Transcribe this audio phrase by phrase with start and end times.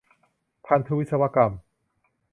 [0.65, 1.51] พันธุวิศวกรรม